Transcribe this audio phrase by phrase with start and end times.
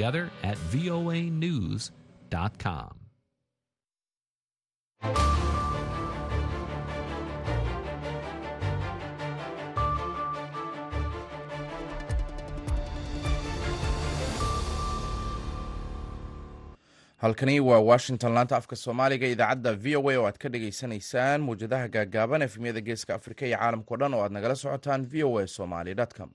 [0.00, 1.90] together at voanews.com.
[17.16, 21.88] halkani waa washington laanta afka soomaaliga idaacadda v o a oo aad ka dhagaysanaysaan muwjadaha
[21.96, 25.94] gaagaaban efemyada geeska afrika iyo caalamkao dhan oo aad nagala socotaan v o a somaly
[26.18, 26.30] com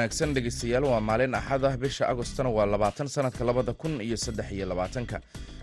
[0.00, 1.76] wanaagsan dhegeystayaal waa maalin axad ah.
[1.82, 5.16] Bisha agostona waa labaatan sanadka labada kun iyo saddex iyo labaatanka.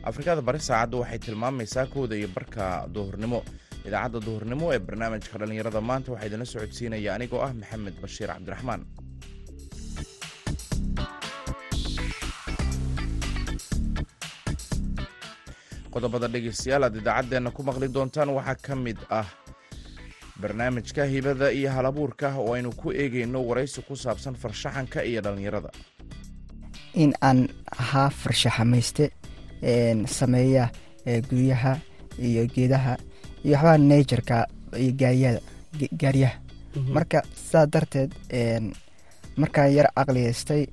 [0.10, 3.40] Afrikada bari saacaddu waxay tilmaamaysaa kooda iyo barka duhurnimo.
[3.88, 8.82] Idaacadda duhurnimo ee barnaamijka dhallinyarada maanta waxaa idinla socodsiinaya anigoo ah maxamed bashiir cabdiraxmaan.
[15.94, 19.28] Qodobada dhegeystayaal aad idaacaddeenna ku maqli doontaan waxaa ka mid ah
[20.42, 25.70] barnaamijka hibada iyo halabuurka oo aynu ku eegayno waraysi ku saabsan farshaxanka iyo dhallinyarada.
[26.94, 27.48] In aan
[27.80, 29.12] ahaa farshaxamayste
[30.06, 30.70] sameeya
[31.30, 31.78] guryaha
[32.20, 32.98] iyo geedaha
[33.46, 34.92] iyo waxbaa najerka iyo
[36.02, 36.38] gaaryaha.
[36.94, 37.22] Marka
[37.52, 38.12] saa darteed
[39.38, 40.68] markaan yar caqliyaystay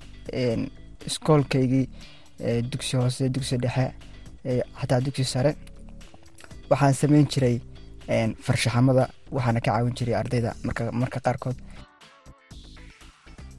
[1.07, 1.89] iskoolkaygii
[2.73, 3.87] dugsi hoose dugsi dhexe
[4.81, 5.57] xataa dugsi sare
[6.70, 7.61] waxaan sameyn jiray
[8.09, 9.05] farshaxamada
[9.37, 10.51] waxaana ka caawin jiray ardayda
[11.01, 11.57] marka qaarkood.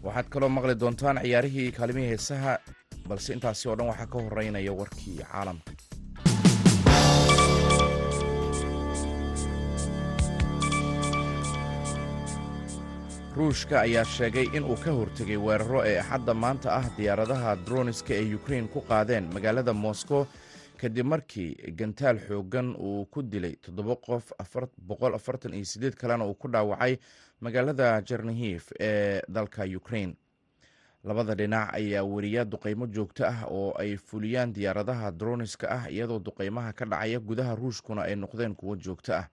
[0.06, 2.54] Waxaad kaloo maqli doontaan ciyaarihii kaalimihii heesaha
[3.10, 5.72] balse intaasi oo dhan waxaa ka horeynaya warkii caalamka.
[13.36, 18.36] Ruushka ayaa sheegay in uu ka hortegay weeraro ee axadda maanta ah diyaaradaha droniska ee
[18.38, 20.22] ukrein ku qaadeen magaalada moscow
[20.76, 24.32] kadib markii gantaal xoogan uu ku dilay toddoba qof
[24.78, 26.98] boqol afartan iyo sideed kalena uu ku dhaawacay
[27.42, 30.16] magaalada jernihiv ee dalka ukrain
[31.04, 36.74] labada dhinac ayaa weriya duqeymo joogto ah oo ay fuliyaan diyaaradaha droniska ah iyadoo duqeymaha
[36.74, 39.30] ka dhacaya gudaha ruushkuna ay noqdeen kuwo joogto ah.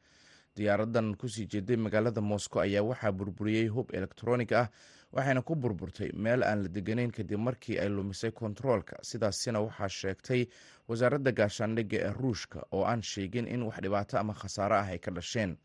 [0.56, 4.68] Diyaaradan ku sii jeeday magaalada moscow ayaa waxaa burburiyey hub elektronig ah
[5.12, 10.46] waxayna ku burburtay meel aan la deganayn kadib markii ay lumisay kontaroolka sidaasina waxaa sheegtay
[10.92, 15.10] wasaaradda gaashaandhigga ee ruushka oo aan sheegin in wax dhibaato ama khasaaro ah ay ka
[15.10, 15.56] dhasheen.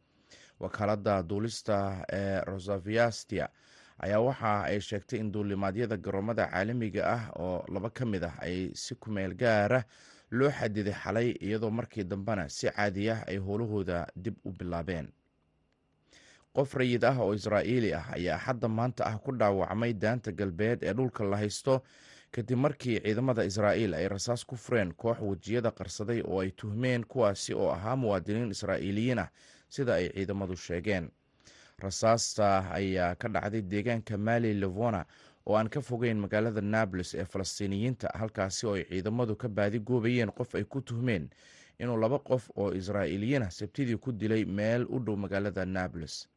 [0.59, 3.49] Wakaalada duulista ee rosaviastia
[3.99, 8.71] ayaa waxa ay sheegtay in duulimaadyada garoomada caalamiga ah oo laba ka mid ah ay
[8.73, 9.83] si kumeel gaara
[10.31, 15.07] loo xadiday xalay iyadoo markii dambena si caadi ah ay howlahooda dib u bilaabeen.
[16.55, 20.93] Qof rayid ah oo israa'iili ah ayaa axadda maanta ah ku dhaawacmay daanta galbeed ee
[20.93, 21.83] dhulka la haysto
[22.37, 27.53] kadib markii ciidamada israa'iil ay rasaas ku fureen koox wejiyada qarsaday oo ay tuhmeen kuwaasi
[27.53, 29.29] oo ahaa muwaadiniin israa'iiliyiin ah
[29.69, 31.09] sida ay ciidamadu sheegeen.
[31.79, 35.05] Rasaasta ayaa ka dhacday deegaanka mali levona
[35.45, 40.31] oo aan ka fogeyn magaalada nablus ee falastiiniyiinta halkaasi oo ay ciidamadu ka baadi goobayeen
[40.31, 41.29] qof ay ku tuhmeen
[41.79, 46.27] inuu laba qof oo israa'iiliyiin ah sabtidii ku dilay meel u dhow magaalada nablus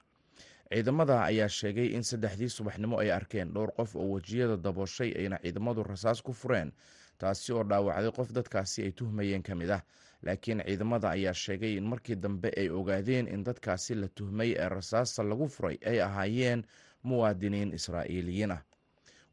[0.75, 5.83] ciidamada ayaa sheegay in saddexdii subaxnimo ay arkeen dhowr qof oo wejiyada dabooshay ayna ciidamadu
[5.83, 6.73] rasaas ku fureen
[7.19, 9.83] taasi oo dhaawacday qof dadkaasi ay tuhmayeen ka mid ah.
[10.23, 15.23] Laakiin ciidamada ayaa sheegay in markii dambe ay ogaadeen in dadkaasi la tuhmay ee rasaasta
[15.23, 16.65] lagu furay ay ahaayeen
[17.03, 18.63] muwaadiniin israa'iiliyiin ah.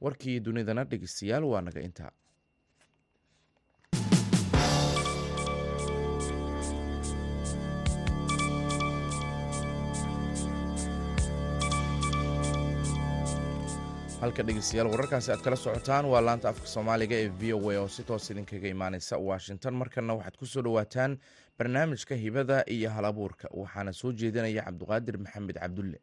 [0.01, 2.11] Warkii dunidana dhegeystayaal waa naga intaa
[14.27, 17.87] halka dhegeystayaal wararkaasi aad kala socotaan waa laanta afka soomaaliga ee v o a oo
[17.87, 19.73] si toos idinkaga imaaneysa washington.
[19.81, 21.17] Markana waxaad ku soo dhawaataan
[21.57, 25.99] barnaamijka hibada iyo halabuurka waxaana soo jeedinaya cabduqaadir maxamed cabdulle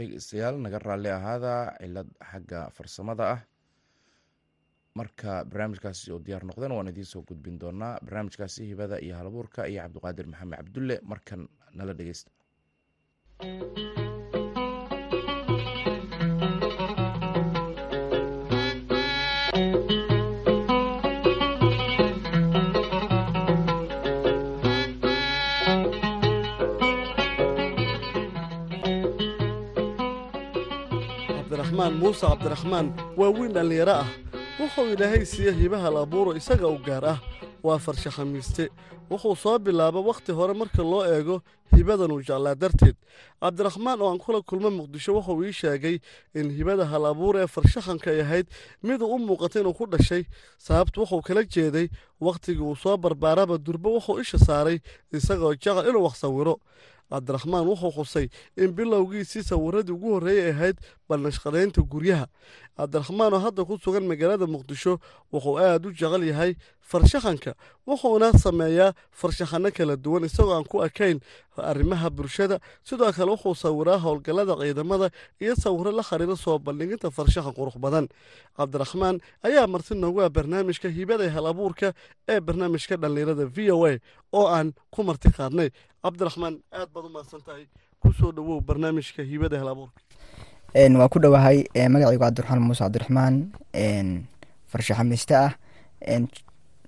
[0.00, 3.40] dhegeystayaal naga raalli ahaada cilad xagga farsamada ah.
[4.98, 9.80] Marka barnaamijkaasi oo diyaar noqdeen waan idiin soo gudbin doonaa barnaamijkaasi hibada iyo halabuurka iyo
[9.82, 11.48] cabdiqaadir maxamed cabdulle markan
[11.78, 12.30] nala dhegeysta
[31.90, 34.06] cabdiraxmaan muuse cabdiraxmaan waa wiil dhallinyaro ah
[34.60, 37.18] wuxuu ilaahay siiye hibaha la abuuro isaga u gaar ah.
[37.62, 38.68] Waa farsha khamiiste
[39.10, 41.42] wuxuu soo bilaaba wakhti hore marka loo eego
[41.74, 42.96] hibadan uu jeclaa darteed.
[43.40, 45.98] Cabdiraxmaan oo aan kula kulmo muqdisho wuxuu ii sheegay
[46.34, 48.46] in hibada hal abuur ee farshaxanka ay ahayd
[48.82, 50.24] miduu u muuqata inuu ku dhashay.
[50.58, 51.88] Sababtu wuxuu kala jeeday
[52.20, 54.78] wakhtigii uu soo barbaaraba durbo wuxuu isha saaray
[55.12, 56.60] isagoo jecel inuu wax sawiro
[57.10, 58.26] cabdiraxmaan wuxuu xusay
[58.56, 60.76] in bilowgiisii sawiradii ugu horreeyay ahayd
[61.08, 62.26] balnashqadaynta guryaha.
[62.78, 64.98] Cabdiraxmaan oo hadda ku sugan magaalada muqdisho
[65.32, 67.54] wuxuu aad u jecel yahay farshaxanka
[67.86, 71.20] wuxuuna sameeyaa farshaxano kala duwan isagoo aan ku ekayn
[71.60, 72.58] arrimaha bulshada.
[72.84, 75.10] Sidoo kale wuxuu sawiraa howlgallada ciidamada
[75.40, 78.08] iyo sawiro la xiriira soo bandhiginta farshaxan qurux badan.
[78.56, 81.92] Cabdiraxmaan ayaa marti noogu ah barnaamijka hibada hal abuurka
[82.28, 83.98] ee barnaamijka dhallinyarada v o a
[84.32, 85.70] oo aan ku marti qaadnay
[86.04, 87.64] cabdiraxmaan aad baad u mahadsan tahay.
[88.02, 90.00] Kusoo dhowow barnaamijka hibada hal abuurka.
[90.74, 91.58] Waa ku dhowahay
[91.94, 92.82] magacaygu cabdiraxmaan muuse.
[92.84, 93.34] Cabdiraxmaan
[94.70, 95.52] farshaxamiiste ah.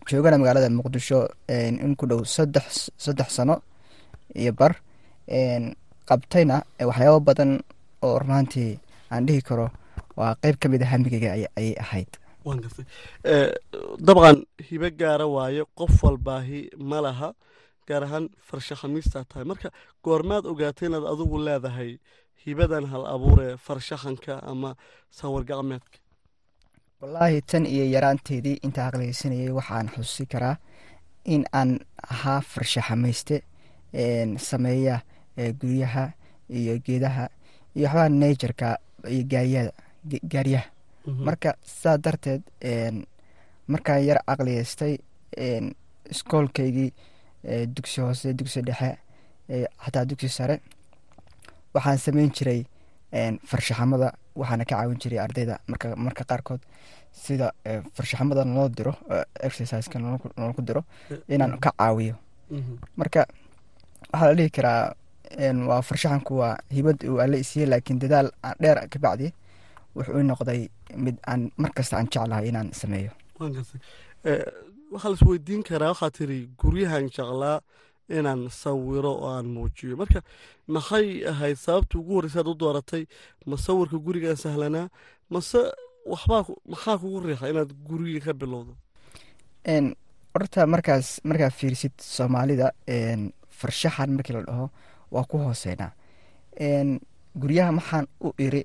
[0.08, 3.62] Joogana magaalada muqdisho in ku dhow saddex saddex sano
[4.34, 4.72] iyo bar.
[6.08, 7.60] Qabtayna waxyaabo badan
[8.02, 8.78] oo rumaantii
[9.12, 9.70] aan dhihi karo
[10.16, 12.10] waa qeyb ka mid a hamigeyga ayay ahayd.
[14.02, 17.28] Dabcan hibe gaara waaye qof walbaahi ma laha
[17.88, 19.44] gaar ahaan farshaxamiistaa tahay.
[19.50, 19.68] Marka
[20.04, 21.90] goormaad ogaatay inaad adigu leedahay
[22.46, 24.70] hibadan hal abuuree farshaxanka ama
[25.18, 25.98] sawir gacmeedka.
[27.00, 30.56] Wallaahi tan iyo yaraanteedii intaa aqligeysanayay waxaan xusuusi karaa
[31.24, 31.70] in aan
[32.10, 33.36] ahaa farshaxamayste
[34.48, 34.96] sameeya
[35.60, 36.04] guryaha
[36.58, 37.24] iyo geedaha
[37.76, 38.68] iyo waxbaa najerka
[39.14, 39.72] iyo gaariyada
[40.32, 40.66] gaaryaha
[41.26, 41.50] marka
[41.80, 42.42] saa darteed
[43.72, 44.94] markaan yar caqligeystay
[46.10, 46.90] iskoolkaygii
[47.44, 48.98] dugsi hoose dugsi dhexe
[49.84, 50.60] xataa dugsi sare.
[51.74, 52.60] Waxaan sameyn jiray
[53.50, 56.60] farshaxamada waxaana ka caawin jiray ardayda marka marka qaarkood
[57.12, 57.52] sida
[57.96, 58.92] farshaxamada naloo diro
[59.40, 60.84] exerciseka nolo ku diro
[61.28, 62.14] inaan ka caawiyo.
[62.96, 63.26] Marka
[64.12, 64.94] waxaa la dhihi karaa
[65.68, 68.28] waa farshaxanku waa hibad uu alle isiiyey laakiin dadaal
[68.60, 69.32] dheer kabacdi
[69.96, 70.60] wuxuu i noqday
[70.96, 73.10] mid aan markasta aan jeclahay inaan sameeyo
[74.92, 77.58] waxaa la isweydiin karaa waxaa tiri guryahan jeclaa
[78.18, 79.96] inaan sawiro oo aan muujiyo.
[80.02, 80.20] Marka
[80.74, 83.04] maxay ahayd sababta ugu horreysa aad u dooratay
[83.46, 84.86] ma sawirka gurigaa sahlanaa
[85.32, 85.60] mase
[86.12, 88.72] waxbaa maxaa kugu riixa inaad guriga ka bilowdo?
[90.34, 92.66] Horta markaas markaa fiirsid soomaalida
[93.58, 94.66] farshaxan markii la dhaho
[95.14, 95.90] waa ku hooseynaa
[97.40, 98.62] guryaha maxaan u iri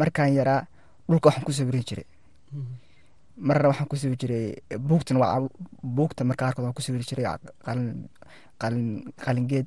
[0.00, 0.62] markaan yaraa
[1.08, 2.06] dhulka waxaan ku sawirin jiray
[3.38, 4.46] marna waxaan ku sawir jiray
[4.78, 5.40] buugtan waa
[5.82, 7.26] buugta marka qaarkood waan ku sawiri jiray
[7.66, 8.08] qalin
[8.58, 8.82] qalin
[9.24, 9.66] qalingeed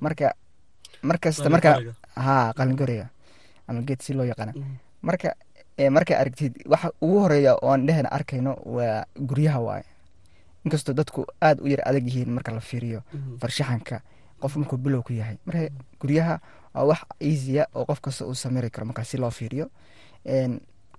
[0.00, 0.34] marka
[1.02, 1.70] markasta marka
[2.16, 3.06] haa qalingoriga
[3.68, 4.52] ama geed si loo yaqaana
[5.02, 5.34] marka
[5.90, 9.84] markaa aragtid waxa ugu horreeya oan dhehna arkayno waa guryaha waaye.
[10.64, 13.00] Inkastoo dadku aada u yar adag yihiin marka la fiiriyo
[13.40, 14.02] farshaxanka
[14.40, 15.36] qof markuu bilow ku yahay.
[15.48, 16.36] Marka guryaha
[16.74, 19.70] waa wax easya oo qof kasta uu samiri karo markaa si loo fiiriyo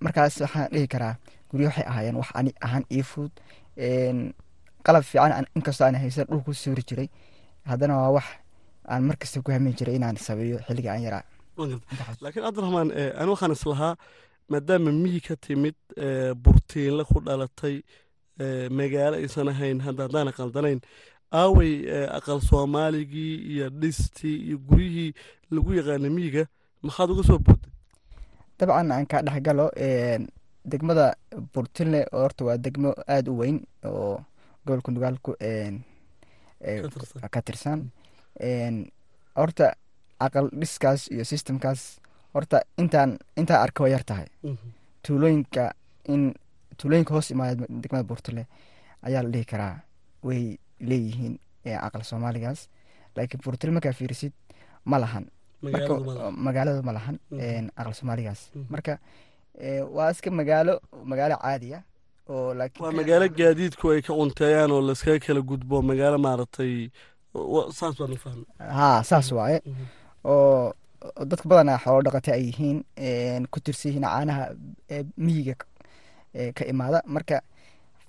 [0.04, 1.16] markaas waxaan dhihi karaa
[1.50, 3.34] gurya waxay ahaayeen wax ani ahaan ii fudud
[4.86, 7.08] qalab fiican inkastoo aan haysan dhul ku sawiri jiray
[7.70, 8.28] haddana waa wax
[8.92, 11.24] aan markasta ku hameyn jiray inaan sawiyo xilliga aan yaraa.
[12.24, 12.90] Laakiin cabdiraxmaan
[13.20, 13.94] ani waxaan islahaa
[14.52, 15.76] maadaama miyi ka timid
[16.44, 17.76] burtiinle ku dhalatay
[18.80, 20.80] magaalo aysan ahayn hadda haddaana qaldanayn
[21.42, 21.74] aawey
[22.18, 25.12] aqal soomaaligii iyo dhistii iyo guryihii
[25.56, 26.44] lagu yaqaana miyiga
[26.86, 27.72] maxaad uga soo booday
[28.62, 29.66] dabcan aan kaa dhexgalo
[30.72, 31.06] degmada
[31.54, 33.58] burtinle horta waa degmo aada u weyn
[33.90, 34.22] oo
[34.66, 35.32] gobolka nugaalku
[37.34, 37.92] ka tirsan.
[39.36, 39.74] horta
[40.20, 42.00] aqal dhiskaas iyo systemkaas
[42.34, 44.28] horta intaan intaa arka waa yar tahay.
[45.04, 45.74] Tuulooyinka
[46.14, 46.34] in
[46.78, 48.46] tuulooyinka hoos imaada degmada burtile
[49.08, 49.76] ayaa la dhihi karaa
[50.24, 51.40] way leeyihiin
[51.88, 52.70] aqal soomaaligaas.
[53.16, 54.34] Laakiin burtile markaa fiirisid
[54.86, 55.26] ma lahan
[55.62, 57.18] magaalada ma lahan
[57.80, 58.42] aqal soomaaligaas.
[58.70, 58.94] Marka
[59.96, 60.74] waa iska magaalo
[61.06, 61.80] magaalo caadiya
[62.30, 66.90] oo waa magaalo gaadiidku ay ka cunteeyaan oo layskaga kala gudbo magaalo maaragtay
[67.78, 68.46] saas baan u fahmay.
[68.60, 69.62] Haa saas waaye.
[70.26, 70.74] Oo
[71.30, 72.78] dadka badanaa xoolo dhaqata ay yihiin
[73.52, 74.44] ku tirsan yihiin caanaha
[75.18, 75.56] miyiga
[76.58, 77.02] ka imaada.
[77.06, 77.42] Marka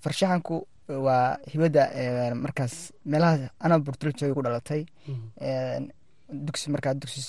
[0.02, 1.82] farshaxanku waa hibada
[2.34, 4.82] markaas meelaha anaa burtula jooga ku dhalatay
[6.32, 7.20] dugsi markaa dugsi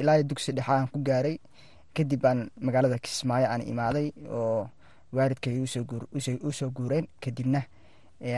[0.00, 1.38] ilaa dugsi dhexa aan ku gaaray.
[1.94, 4.68] Kadib aan magaalada kismaayo aan imaaday oo
[5.12, 7.06] waalidkay u soo guureen.
[7.20, 7.62] Kadibna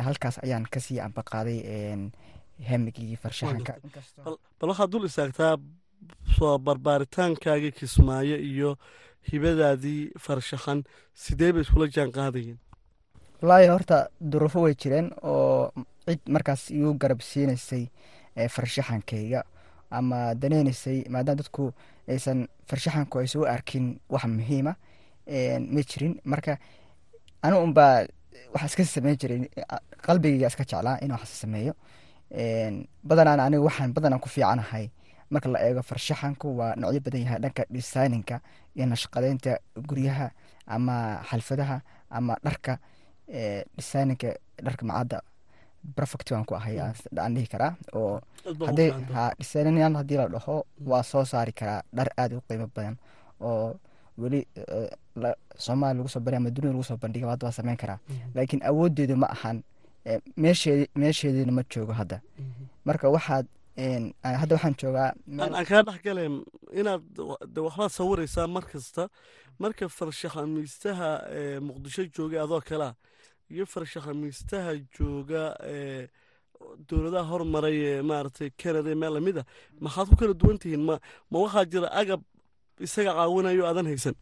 [0.06, 1.58] halkaas ayaan ka sii ambaqaaday
[2.68, 3.74] hemigii farshaxanka.
[4.60, 5.56] Bal waxaad dul istaagtaa
[6.36, 8.76] soo barbaaritaankaaga kismaayo iyo
[9.32, 10.84] hibadaadii farshaxan.
[11.14, 12.58] Sidee bay iskula jaan qaadayeen
[13.42, 15.72] wallaahi horta duruufo way jireen oo
[16.06, 17.84] cid markaas igu garab siinaysay
[18.54, 19.40] farshaxankayga
[19.90, 21.64] ama daneynaysay maadaama dadku
[22.08, 24.72] aysan farshaxanku aysan u arkin wax muhiima
[25.74, 26.14] ma jirin.
[26.24, 26.58] Marka
[27.42, 28.06] anu unbaa
[28.54, 29.38] waxa iska sameyn jiray
[30.06, 31.72] qalbigayga iska jeclaa in wax sameeyo.
[33.08, 34.90] Badanaan aniga waxaan badanaan ku fiicanahay.
[35.30, 38.36] Marka la eego farshaxanku waa noocyo badan yahay dhanka designinka
[38.76, 39.52] iyo nashqadeynta
[39.88, 40.30] guryaha
[40.66, 40.96] ama
[41.30, 41.76] xalfadaha
[42.10, 42.78] ama dharka
[43.76, 44.30] designinka
[44.64, 45.18] dharka macadda
[45.96, 48.20] perfect waan ku ahay aan dhihi karaa oo
[48.66, 50.56] haddii ha designan haddii la dhaho
[50.90, 52.96] waa soo saari karaa dhar aada u qiimo badan
[53.40, 53.74] oo
[54.18, 54.40] weli
[55.56, 57.98] soomaaliya lagu soo bari ama dunida lagu soo bandhiga hadda waa sameyn karaa.
[58.34, 59.62] Laakiin awooddeedu ma ahan
[60.36, 62.20] meeshee meesheediina ma joogo hadda.
[62.84, 63.46] Marka waxaad
[64.40, 66.24] hadda waxaan joogaa aan kaa dhex gale
[66.80, 67.02] inaad
[67.66, 69.08] waxbaad sawiraysaa mar kasta.
[69.58, 71.08] Marka farshaxamiistaha
[71.66, 72.94] muqdisho joogay adoo kalea
[73.54, 75.42] iyo farshaxamiistaha jooga
[76.88, 79.44] dowladaha hormaray ee maaragtay canada meel la mid a
[79.84, 80.82] maxaad ku kala duwan tihiin?
[80.88, 80.94] Ma
[81.32, 82.20] ma waxaa jira agab
[82.86, 84.14] isaga caawinayo aadan haysan?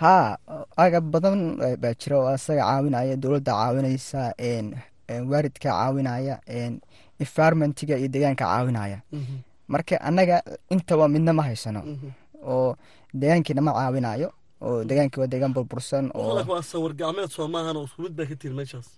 [0.00, 0.36] Haa
[0.84, 1.38] agab badan
[1.82, 4.20] baa jira oo isaga caawinaya dowladda caawinaysa
[5.30, 6.34] waaridka caawinaya
[7.22, 8.98] environmentiga iyo deegaanka caawinaya.
[9.72, 10.36] Marka annaga
[10.74, 11.80] intaba midna ma haysano.
[12.52, 12.76] Oo
[13.20, 14.28] deegaankiina ma caawinayo
[14.66, 18.34] oo deegaankii waa deegaan burbursan waa sawir gacmeed soo maahan oo isku mid baa ka
[18.40, 18.88] tihin meeshaas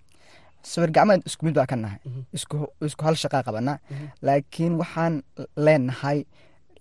[0.73, 1.99] sawir gacmeed isku mid baa ka nahay.
[2.37, 2.57] Isku
[2.89, 3.79] isku hal shaqaa qabanaa
[4.27, 5.15] laakiin waxaan
[5.67, 6.19] leenahay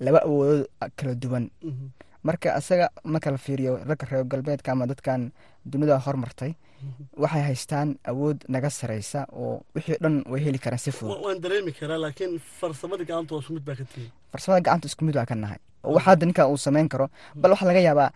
[0.06, 0.66] laba awoodood
[0.98, 1.46] kala duwan.
[2.28, 5.22] Marka isaga marka la fiiriyo ragga reer galbeedka ama dadkan
[5.72, 6.52] dunida hormartay
[7.24, 11.22] waxay haystaan awood naga sareysa oo wixii dhan way heli karaan si fudud.
[11.26, 15.16] Waan dareemi karaa laakiin farsamadii gacanta isku mid baa ka tihin farsamada gacanta isku mid
[15.20, 15.60] baa ka nahay.
[15.86, 17.06] Oo wax hadda ninkan uu sameyn karo
[17.42, 18.10] bal waxaa laga yaabaa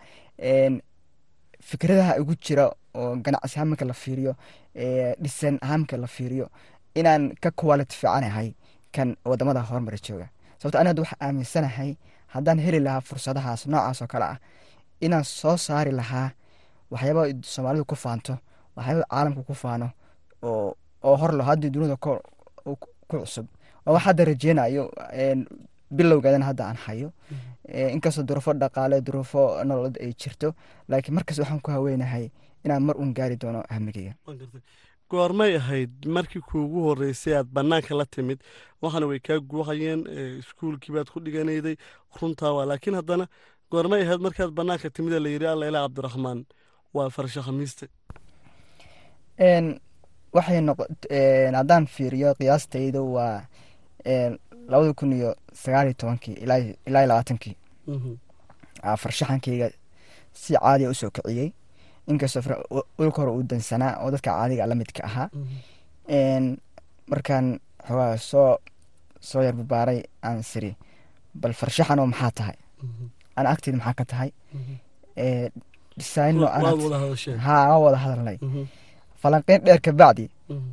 [1.68, 4.32] fikradaha igu jira oo ganacsi ahaan la fiiriyo
[5.22, 6.46] dhisan ahaan la fiiriyo
[6.94, 8.54] inaan ka quality fiicanahay
[8.92, 10.28] kan waddamada horumara jooga.
[10.58, 11.90] Sababto ani hadda waxaa aaminsanahay
[12.34, 14.38] haddaan heli lahaa fursadahaas noocaas oo kale ah
[15.00, 16.30] inaan soo saari lahaa
[16.90, 18.34] waxyaaba soomaalidu ku faanto
[18.76, 19.88] waxyaaba caalamka ku faano
[20.42, 22.10] oo oo horlo haddii dunida ku
[23.10, 23.46] cusub
[23.86, 24.84] oo wax hadda rajeynayo
[25.96, 27.08] bilowgeedana hadda aan hayo.
[27.94, 30.54] Inkastoo duruufo dhaqaale duruufo nololeed ay jirto
[30.88, 32.30] laakiin markaas waxaan ku haweynahay
[32.64, 34.14] inaan mar uun gaari doono hamigeyga
[35.10, 38.38] goormay ahayd markii kuugu horeysay aad banaanka la timid
[38.82, 40.00] waxaana way kaa guuhayeen
[40.40, 41.76] iskuulkii baad ku dhiganayday
[42.20, 42.66] runtaa waa.
[42.70, 43.26] Laakiin haddana
[43.70, 46.44] goormay ahayd markaad banaanka timid la yidhi alla ilaa cabdiraxmaan
[46.94, 47.86] waa farsha khamiiste.
[50.36, 50.78] Waxay noq
[51.58, 53.36] haddaan fiiriyo qiyaastayda waa
[54.70, 55.30] labada kun iyo
[55.62, 56.34] sagaaliyo tobankii
[56.86, 57.56] ilaa labaatankii.
[59.02, 59.68] Farshaxankeyga
[60.32, 61.50] si caadiya u soo kiciyey.
[62.08, 62.42] Inkastoo
[62.98, 65.28] ulka hore uu dansanaa oo dadka caadiga la midka ahaa.
[67.10, 67.46] Markaan
[67.86, 68.58] xoogaa soo
[69.28, 70.70] soo yar barbaaray aan siri
[71.40, 72.56] bal farshaxanoo maxaa tahay?
[73.36, 74.30] Ana agteeda maxaa ka tahay?
[75.98, 76.46] Designo
[77.46, 78.36] ha waa wada hadalnay
[79.22, 80.24] falanqeyn dheer kabacdi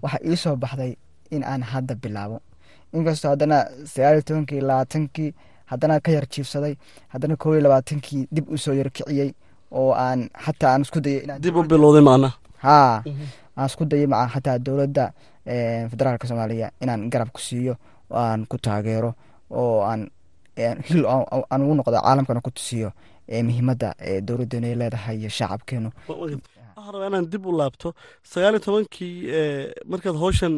[0.03, 0.91] waxaa ii soo baxday
[1.35, 2.37] in aan hadda bilaabo
[2.93, 3.57] inkastoo haddana
[3.93, 5.29] sagaaliyo tobankii labaatankii
[5.71, 6.73] haddana ka yar jiibsaday
[7.13, 9.31] haddana koob iyo labaatankii dib u soo yar kiciyey
[9.71, 12.33] oo aan xataa aan isku dayay dib u bilowday macnaha
[12.65, 13.03] haa
[13.57, 15.05] aan isku dayay maca xataa dowladda
[15.91, 17.73] federaalka soomaaliya inaan garab ku siiyo
[18.11, 19.11] oo aan ku taageero
[19.51, 20.01] oo aan
[20.87, 21.03] hil
[21.51, 22.89] aan ugu noqdo caalamkana ku tusiyo
[23.47, 23.89] muhiimadda
[24.27, 25.89] dowladdeenu ay leedahay iyo shacabkeenu.
[26.07, 27.93] Waxaan rabaa inaan dib u laabto.
[28.31, 29.13] Sagaaliyo tobankii
[29.91, 30.53] markaad hawshan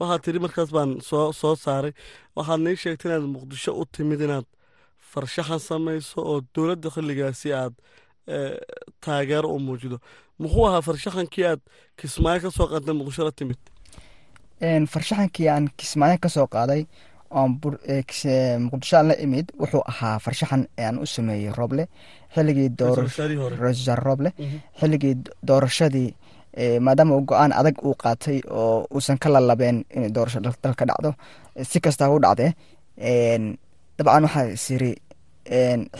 [0.00, 1.92] waxaad tiri markaas baan soo soo saaray.
[2.36, 4.46] Waxaad nii sheegtay inaad muqdisho u timid inaad
[5.10, 7.74] farshaxan samayso oo dowladda xilligaasi aad
[9.04, 9.96] taageero u muujido.
[10.42, 11.60] Muxuu ahaa farshaxankii aad
[11.98, 13.60] kismaayo ka soo qaadday muqdisho la timid?
[14.92, 16.82] Farshaxankii aan kismaayo ka soo qaaday
[17.38, 17.50] oon
[18.66, 21.84] muqdisho aan la imid wuxuu ahaa farshaxan aan u sameeyey rooble
[22.34, 22.68] xilligii
[25.48, 26.10] doorashadii
[26.80, 31.10] maadaama uu go'aan adag uu qaatay oo uusan ka lalabeen in doorasho dalka dhacdo
[31.70, 32.50] si kastaa u dhacdee
[33.98, 34.92] dabcan waxaa isiri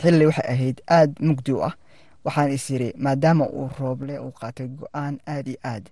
[0.01, 1.73] xilli waxay ahayd aada mugdi u ah.
[2.25, 5.85] Waxaan is yiri maadaama uu rooble uu qaatay go'aan aada iyo aad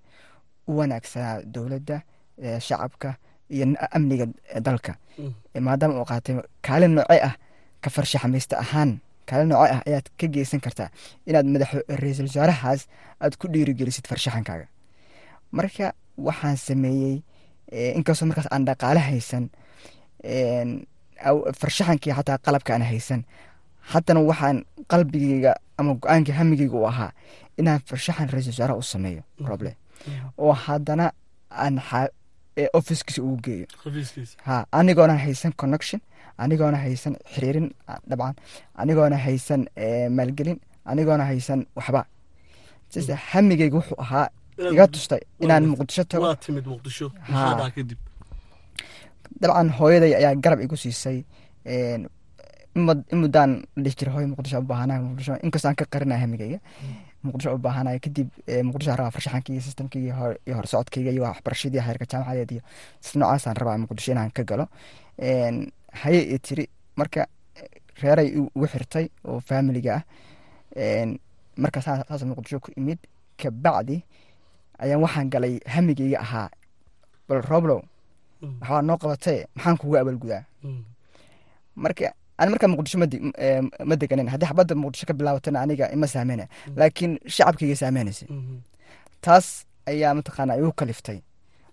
[0.67, 1.97] u wanaagsanaa dowladda
[2.67, 3.09] shacabka
[3.49, 3.65] iyo
[3.97, 4.25] amniga
[4.67, 4.93] dalka.
[5.67, 6.35] Maadaama uu qaatay
[6.65, 7.33] kaalin nooce ah
[7.83, 8.91] ka farshaxmaysta ahaan
[9.29, 10.89] kaalin nooce ah ayaad ka geysan kartaa
[11.29, 11.69] inaad madax
[12.01, 12.81] ra'iisul wasaarahaas
[13.23, 14.67] aad ku dhiirigelisid farshaxankaaga
[15.57, 15.87] marka
[16.27, 17.15] waxaan sameeyey
[17.99, 19.43] inkastoo markaas aan dhaqaale haysan
[21.59, 23.21] farshaxankii xataa qalabka aan haysan
[23.91, 24.57] haddana waxaan
[24.91, 27.11] qalbigeyga ama go'aankii hamigeyga u ahaa
[27.59, 29.21] inaan farshaxan ra'isul wasaaraha u sameeyo.
[29.49, 29.71] Roble
[30.37, 31.11] oo haddana
[31.63, 31.75] aan
[32.79, 33.65] officekiisa ugu geeyo.
[34.47, 36.01] Ha anigoona haysan connection
[36.43, 37.67] anigoona haysan xiriirin
[38.09, 38.35] dabcan
[38.81, 39.61] anigoona haysan
[40.17, 40.59] maalgelin
[40.91, 42.01] anigoona haysan waxba.
[42.89, 44.27] Sise hamigeyga wuxuu ahaa
[44.73, 46.25] iga tustay inaan muqdisho tago.
[49.41, 51.17] dabcan hooyaday ayaa garab igu siisay
[51.65, 52.07] in
[53.21, 53.51] muddaan
[53.83, 56.59] dhihi jira hooy muqdisho u baahanay muqdisho inkastoo aan ka qarinaya hamigeyga
[57.27, 58.27] muqdisho u baahanaya kadib
[58.69, 60.03] muqdisho aan rabaa farshaxankii iyo systemkii
[60.47, 62.61] iyo horsocodkayga iyo waxbarashadii heerka jaamacadeed iyo
[63.05, 64.65] si noocaasaan rabaa muqdisho inaan ka galo.
[66.01, 66.65] Haye i tiri
[66.95, 67.27] marka
[68.01, 70.03] reeray ugu xirtay oo faamiliga ah
[71.57, 72.99] marka saas muqdisho ku imid
[73.41, 74.03] kabacdi
[74.79, 76.49] ayaan waxaan galay hamigeyga ahaa
[77.27, 77.81] bal roblow.
[78.61, 80.43] Waxbaa noo qabatay maxaan kuga abaalgudaa.
[81.75, 82.97] Marka ani markaa muqdisho
[83.89, 86.45] ma deganen haddii xabadda muqdisho ka bilaabatana aniga ima saameyna
[86.79, 88.25] laakiin shacabkayga saameynaysa
[89.25, 89.45] taas
[89.91, 91.19] ayaa mataqaana igu kaliftay.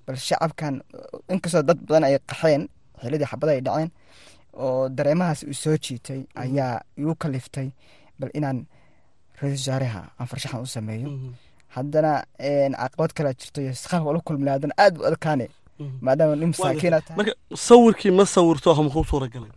[0.07, 0.74] Bal shacabkan
[1.33, 2.62] inkastoo dad badan ay qaxeen
[3.03, 3.90] xilladii xabada ay dhaceen
[4.64, 7.68] oo dareemahaas uu soo jiitay ayaa igu kaliftay.
[8.18, 8.59] Bal inaan
[9.40, 11.09] ra'isul wasaaraha aan farshaxan u sameeyo.
[11.77, 12.12] Haddana
[12.83, 15.46] caqabad kalea jirto iyo saqaaf ola kulmina haddana aad bu adkaane
[16.07, 17.35] maadaama nin masaakiina tahay.
[17.68, 19.50] sawirkii ma sawirto wax makuu suura galay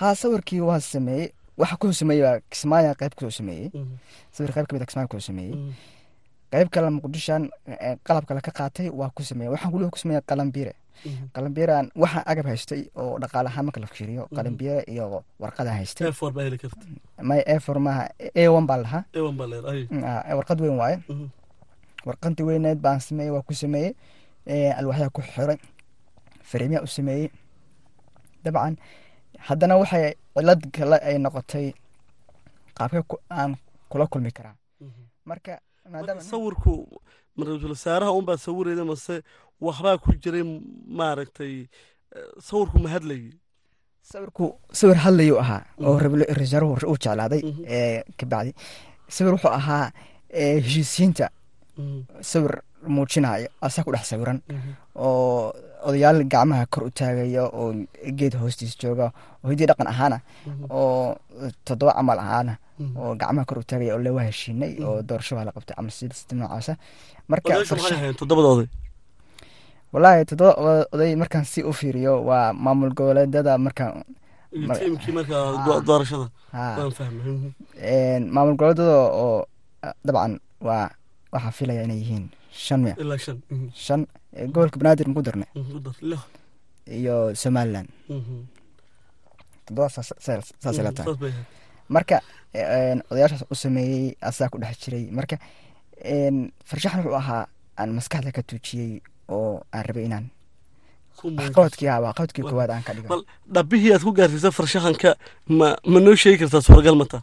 [0.00, 1.28] haa sawirkii waa sameeyey
[1.60, 3.68] waxa ku soo sameeyey waa kismaayo qayb ku soo sameeyey.
[4.34, 5.54] Sawir qayb ka mid a kismaayo ku soo sameeyey.
[6.52, 7.42] Qayb kale muqdishan
[8.06, 9.50] qalab kale ka qaatay waa ku sameeyey.
[9.52, 10.74] Waxaan weliba ku sameeyey qalambiire.
[11.34, 14.28] Qalambiiraan waxaan agab haystay oo dhaqaale ahaan marka la fiiriyo.
[14.36, 16.06] Qalambiire iyo warqadaan haystay.
[16.58, 16.86] Karta.
[17.28, 18.04] May efor maaha.
[18.34, 19.02] A one baa lahaa.
[19.38, 20.96] Baa leedahay warqad weyn waaye.
[22.06, 23.92] Warqadii weyneed baan sameeyey waa ku sameeyey.
[24.78, 25.58] Alwaxyaa ku xiray.
[26.50, 27.28] Fariimyaa u sameeyey.
[28.44, 28.76] Dabcan
[29.48, 31.66] haddana waxay cilad kale ay noqotay
[32.78, 33.52] qaabka aan
[33.90, 34.54] kula kulmi karaa
[35.30, 35.52] marka
[35.92, 36.72] maadaama sawirku
[37.46, 39.14] ra'iisul wasaaraha unbaa sawirayda mase
[39.66, 40.44] waxbaa ku jiray
[40.98, 41.54] maaragtay
[42.48, 43.32] sawirku ma hadlayay
[44.10, 44.44] sawirku
[44.80, 47.42] sawir hadlayuu ahaa oo ra'isul wasaaruhu uu jeclaaday
[48.18, 48.52] kabacdi
[49.16, 49.84] sawir wuxuu ahaa
[50.30, 51.26] heshiisiinta
[52.30, 52.52] sawir
[52.94, 54.38] muujinayo asaa ku dhex sawiran
[54.94, 55.52] oo
[55.84, 57.72] odayaal gacmaha kor u taagaya oo
[58.18, 59.12] geed hoostiis jooga
[59.44, 60.18] oo hidii dhaqan ahaana
[60.70, 61.16] oo
[61.64, 62.54] toddoba camal ahaana
[62.96, 66.38] oo gacmaha kor u taagaya oo lewa heshiinay oo doorasho waa la qabtay camal sistem
[66.38, 66.76] noocaasa.
[67.28, 67.60] Marka
[68.18, 68.68] toddobada oday
[69.92, 74.04] wallaahi toddoba oday markaan si u fiiriyo waa maamul goboleedada markaan
[76.56, 77.52] waan fahmay.
[78.34, 79.46] Maamul goboleedada oo
[80.04, 80.90] dabcan waa
[81.32, 82.80] waxaa filaya inay yihiin shan
[83.24, 83.38] shan.
[83.74, 84.00] Shan
[84.52, 85.46] gobolka banaadir maku darne
[86.98, 87.86] iyo somalilan
[89.66, 91.32] toddoba saasay la tahay
[91.94, 92.16] marka
[93.10, 95.04] odayaashaas u sameeyey asaa ku dhex jiray.
[95.18, 95.36] Marka
[96.68, 97.46] farshaxan wuxuu ahaa
[97.80, 100.26] aan maskaxda ka tuujiyey oo aan rabay inaan
[101.38, 103.22] waxqabadkii ha waxqabadkii koowaad aan ka dhigo bal
[103.54, 105.10] dhabbihii aad ku gaarsiisa farshaxanka
[105.58, 107.18] ma ma noo sheegi kartaa suuragal mata?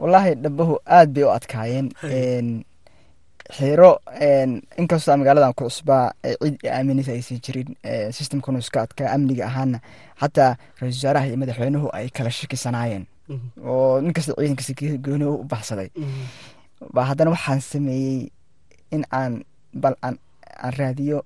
[0.00, 1.86] Wallaahi dhabahu aad bay u adkaayeen
[3.50, 3.98] xiro
[4.78, 7.70] inkastoo magaaladan ku cusbaa cid aaminaysa aysan jirin
[8.16, 9.78] systemkanu iska adkaa amniga ahaana
[10.20, 13.04] xataa ra'isul wasaaraha iyo madaxweynuhu ay kala shakisanaayeen.
[13.64, 15.88] Oo ninkasta ciidankiisa gooni u baxsaday.
[16.94, 18.30] Ba haddana waxaan sameeyey
[18.94, 20.16] in aan bal aan
[20.64, 21.22] aan raadiyo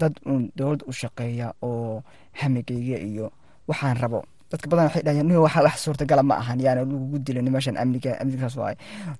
[0.00, 2.02] dad uun dowladda u shaqeeya oo
[2.40, 3.26] hamigeyga iyo
[3.68, 6.58] waxaan rabo dadka badan waxay dhahayeen nin waxa wax suurtagala ma ahan.
[6.64, 8.74] Yaana lagugu dilin meeshan amniga amnigaas waay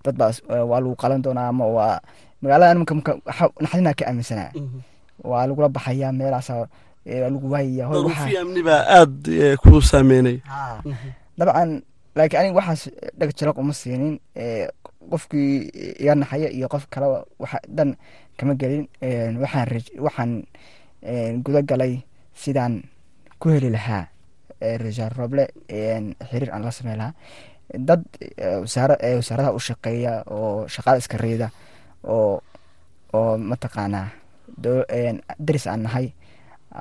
[0.05, 0.37] dad baas
[0.71, 2.01] waa lagu qalan doonaa ama waa
[2.43, 3.13] magaalada nimanka marka
[3.63, 4.51] naxdinaa ka aaminsanaa
[5.31, 6.55] waa lagula baxayaa meelaasa
[7.07, 7.85] lagu waayaya
[8.43, 10.37] amni baa aada kuu saameynay
[11.39, 11.71] dabcan
[12.17, 12.83] laakiin aniga waxaas
[13.19, 14.15] dheg jalaq uma siinin
[15.11, 15.53] qofkii
[16.03, 17.07] iga naxaya iyo qof kale
[17.43, 17.91] waxa dhan
[18.39, 18.85] kama gelin
[19.43, 19.69] waxaan
[20.07, 20.31] waxaan
[21.45, 21.93] guda galay
[22.43, 22.75] sidaan
[23.41, 24.05] ku heli lahaa
[24.61, 25.45] resaar roble
[26.31, 27.15] xiriir aan la samey lahaa.
[27.89, 28.03] Dad
[28.63, 31.51] wasaaradaha u shaqeeya oo shaqaada iska reeda
[32.05, 32.41] oo
[33.13, 34.09] oo mataqaanaa
[35.47, 36.07] daris aan nahay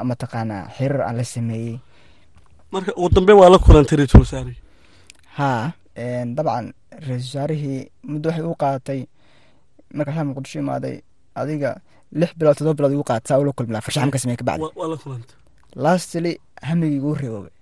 [0.03, 1.79] mataqaanaa xiriir aan la sameeyey.
[2.71, 4.53] Marka ugu dambeyn waa la kulantay ra'iisul wasaare
[5.37, 5.71] haa
[6.35, 6.73] dabcan
[7.07, 8.99] ra'isul wasaarihii muddo waxay u qaadatay
[9.97, 10.95] marka xaa muqdisho imaaday
[11.35, 11.69] adiga
[12.19, 14.63] lix bilood todoba bilood igu qaata saa ula kulmilaa farshaxan ka samey kabacdi
[15.75, 17.53] lastly hamigii igu reeboobay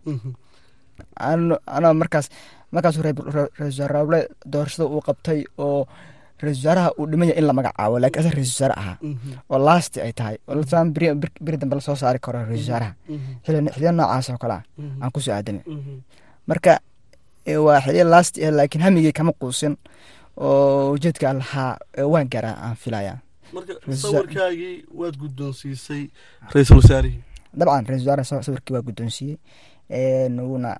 [1.76, 2.30] anaa markaas
[2.72, 4.20] markaasuu ra'isul wasaare raable
[4.52, 5.88] doorashada uu qabtay oo
[6.44, 8.98] ra'isul wasaaraha uu dhimanya in la magacaabo laakiin asa ra'isul wasaare ahaa.
[9.50, 10.36] Oo lasti ay tahay.
[10.48, 10.64] Oo
[11.46, 12.94] beri dambe la soo saari karo ra'isul wasaaraha
[13.76, 14.64] xiliya noocaas oo kale ah
[15.02, 15.64] aan ku soo aadamay
[16.48, 16.80] marka
[17.66, 19.78] waa xiliya lasti ah laakiin hamigii kama quusin
[20.38, 21.78] oo ujeedka lahaa
[22.14, 23.14] waan gaaraa aan filaya
[23.54, 26.04] marka sawirkaagii waad guddoonsiisay
[26.54, 27.22] ra'iisul wasaarihii
[27.60, 29.38] dabcan ra'isul wasaare sawirkii waa guddoonsiiyey
[30.50, 30.72] wuuna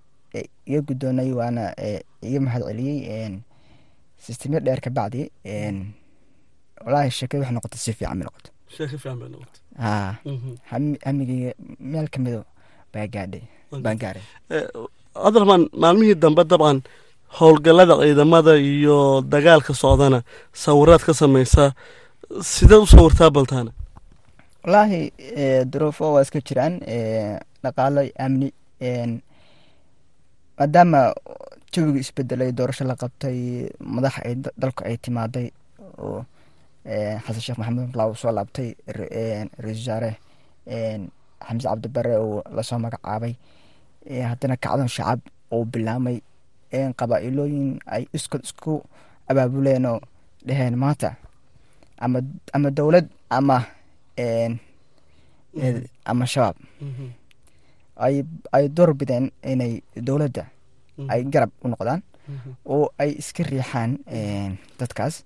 [0.69, 1.63] iga guddoonay waana
[2.27, 3.39] iga mahad celiyey.
[4.25, 5.21] Sistemyo dheer kabacdi
[6.85, 8.51] walaahi sheekada waxay noqotay si fiican bay noqotay.
[9.83, 10.11] Haa.
[11.05, 11.51] Hamigeyga
[11.91, 12.39] meel kamido
[12.93, 13.43] baa gaadhay
[13.83, 14.23] baan gaaray.
[15.23, 16.77] Cabdiraxmaan maalmihii dambe dabcan
[17.38, 18.97] howlgallada ciidamada iyo
[19.33, 20.19] dagaalka socdana
[20.63, 21.63] sawiraad ka samaysa
[22.53, 23.71] sideed u sawirtaa baltaana
[24.65, 25.01] wallaahi
[25.71, 26.75] duruufo waa iska jiraan
[27.63, 28.49] dhaqaalo amni
[30.58, 31.01] maadaama
[31.71, 35.47] jawiga isbedelay doorasho la qabtay madaxa ay dalku ay timaaday
[36.06, 36.19] oo
[37.25, 40.12] xasan sheekh maxamed laa uu soo laabtay ra'isul wasaare
[41.45, 43.34] xamse cabdibare uu la soo magacaabay
[44.30, 45.19] haddana kacdan shacab
[45.56, 46.17] uu bilaamay
[46.99, 48.73] qabaa-ilooyin ay iskood isku
[49.30, 49.99] abaabuleen oo
[50.47, 51.10] dheheen maanta.
[52.04, 52.19] Ama
[52.56, 53.58] ama dowlad ama
[56.12, 56.56] ama shabaab
[58.06, 58.15] ay
[58.56, 60.45] ay door bideen inay dowladda
[61.13, 62.01] ay garab u noqdaan.
[62.65, 63.91] Oo ay iska riixaan
[64.80, 65.23] dadkaas.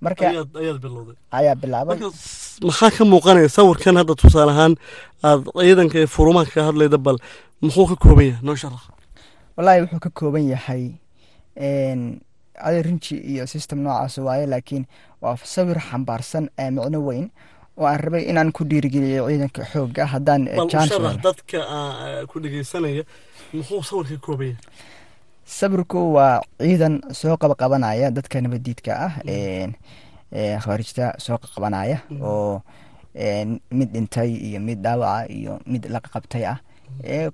[0.00, 1.16] Marka ayaad bilowday.
[1.38, 1.98] Ayaa bilaabay.
[2.64, 4.74] Maxaa ka muuqanaya sawirkan hadda tusaale ahaan?
[5.22, 7.18] Aad ciidanka ee furumaha ka hadlayda bal
[7.62, 8.42] muxuu ka kooban yahay?
[8.46, 8.82] Noo sharax
[9.56, 10.82] wallaahi wuxuu ka kooban yahay
[12.66, 14.84] adi rinji iyo system noocaas waaye laakiin
[15.22, 17.26] waa sawir xambaarsan ee micno weyn
[17.78, 21.58] oo aan rabay inaan ku dhiirigeliyo ciidanka xooga haddaan bal u sharax dadka
[22.30, 23.02] ku dhegeysanaya
[23.52, 24.56] muxuu sawirka ka kooban yahay
[25.44, 29.12] sawirku waa ciidan soo qabaqabanaya dadka nabadiidka ah
[30.62, 32.62] khawaarijta soo qaqabanaya oo
[33.70, 36.58] mid dhintay iyo mid dhaawaca iyo mid laqaqabtay ah.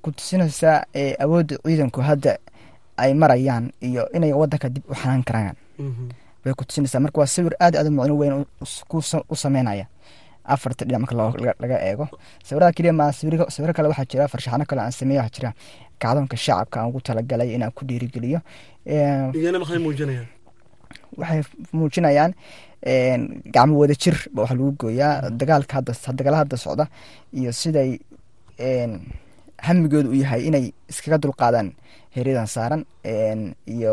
[0.02, 0.84] Ku tusinaysa
[1.20, 2.38] awoodda ciidanku hadda
[2.96, 5.56] ay marayaan iyo inay wadanka dib u xanaan karaan.
[6.44, 7.00] Bay ku tusinaysaa.
[7.00, 8.44] Marka waa sawir aad aad micno weyn
[9.28, 9.86] u sameynaya
[10.54, 11.14] afarta dhinac marka
[11.62, 12.06] laga eego.
[12.46, 15.50] Sawirada keliya ma sawiro kale waxaa jira farshaxano kale aan sameeya waxaa jira
[16.02, 18.40] kacdoonka shacabka aan ugu talagalay inaan ku dhiirigeliyo
[21.20, 22.32] waxay muujinayaan
[23.54, 25.30] gacmo wada jir ba wax lagu gooyaa.
[25.40, 26.84] Dagaalka hadda dagaala hadda socda
[27.32, 27.90] iyo siday
[29.66, 31.68] hamigooda u yahay inay iskaga dulqaadaan
[32.16, 32.82] heryadan saaran
[33.74, 33.92] iyo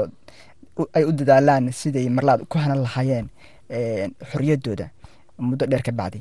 [0.97, 3.27] ay u dadaalaan siday marlaad ku hanan lahaayeen
[4.31, 4.85] xoriyadooda
[5.39, 6.19] muddo dheer ka bacdi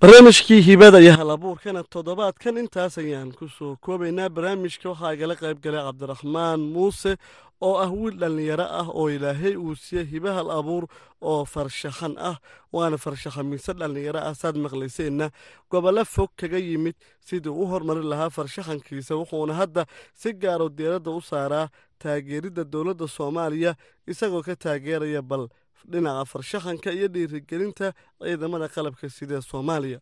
[0.00, 4.28] barnaamijkii hibada iyo hal abuurkana toddobaadkan intaas ayaan ku soo koobaynaa.
[4.28, 7.16] Barnaamijka waxaa igala qayb galay cabdiraxmaan muuse
[7.60, 10.84] oo ah wiil dhallinyaro ah oo ilaahay uu siiyey hiba hal abuur
[11.20, 12.36] oo farshaxan ah
[12.72, 14.34] waana farshaxamiise dhallinyaro ah.
[14.34, 15.30] Saad maqlayseenna
[15.70, 19.84] gobollo fog kaga yimid sidii u hormarin lahaa farshaxankiisa wuxuuna hadda
[20.14, 23.74] si gaaro diiradda u saaraa taageeridda dowladda soomaaliya
[24.08, 25.48] isagoo ka taageeraya bal
[25.88, 30.00] dhinaca farshaxanka iyo dhiirigelinta ciidamada qalabka sidee soomaaliya.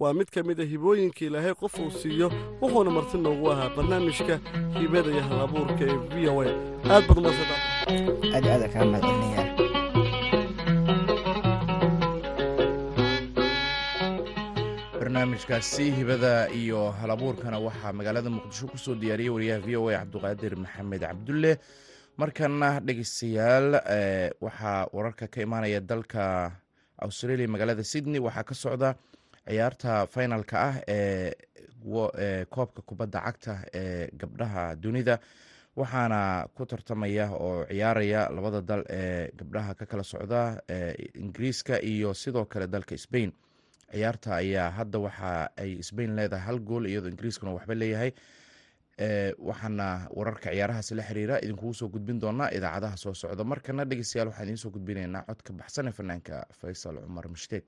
[0.00, 4.40] Waa mid ka mid a hibooyinka ilaahay qof uu siiyo wuxuuna marti noogu ahaa barnaamijka
[4.80, 6.46] hibada iyo hal abuurka ee v o a.
[6.88, 7.56] Aad baad umadsanta
[8.36, 9.44] aad aada kaa mahadcelinaya
[14.98, 19.98] barnaamijkaasi hibada iyo hal abuurkana waxaa magaalada muqdisho ku soo diyaariyey wariyaha v o a
[19.98, 21.52] cabduqaadir maxamed cabdulle
[22.20, 23.68] markana dhegeystayaal
[24.44, 26.52] waxaa wararka ka imaanaya dalka
[27.06, 28.20] australia magaalada sydney.
[28.26, 28.90] Waxaa ka socda
[29.48, 31.32] ciyaarta finalka ah ee
[32.54, 35.18] koobka kubadda cagta ee gabdhaha dunida.
[35.76, 36.20] Waxaana
[36.54, 40.60] ku tartamaya oo ciyaaraya labada dal ee gabdhaha ka kala socda
[41.14, 43.32] ingiriiska iyo sidoo kale dalka sbain
[43.92, 48.12] ciyaarta ayaa hadda waxa ay sbain leedahay hal gool iyadoo ingiriiskuna waxba leeyahay
[49.48, 49.86] waxaana
[50.18, 53.44] wararka ciyaarahaasi la xiriira idinkugu soo gudbin doonaa idaacadaha soo socda.
[53.52, 57.64] Markana dhegeystayaal waxaan idiin soo gudbinaynaa codka baxsan ee fanaanka faysal cumar mushdeed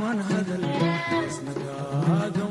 [0.00, 0.64] man hadal
[1.28, 2.45] isna gaado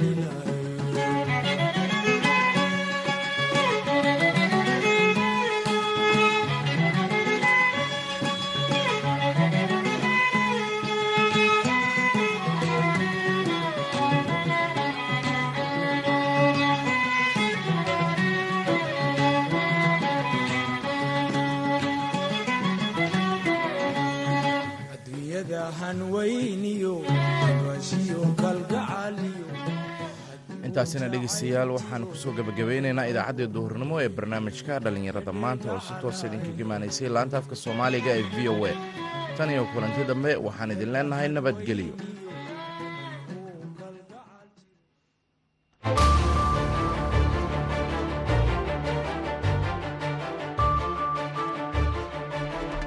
[0.00, 0.47] ولله
[30.88, 36.26] halkaasina dhegaystayaal waxaan ku soo gebagabaynaynaa idaacaddii duhurnimo ee barnaamijka dhallinyarada maanta oo si toosa
[36.28, 38.72] idinkaga imaanaysay laanta afka soomaaliga ee v o a.
[39.36, 41.92] Tan iyo kulanti dambe waxaan idin leennahay nabadgelyo.